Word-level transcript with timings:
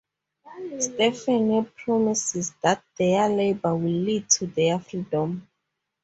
Stephanie 0.79 1.63
promises 1.75 2.55
that 2.63 2.83
their 2.97 3.29
labor 3.29 3.75
will 3.75 3.81
lead 3.87 4.27
to 4.27 4.47
their 4.47 4.79
freedom. 4.79 5.47